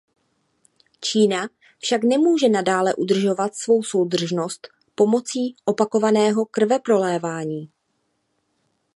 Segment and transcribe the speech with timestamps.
[0.99, 1.49] Čína
[1.79, 7.71] však nemůže nadále udržovat svou soudržnost pomocí opakovaného krveprolévání.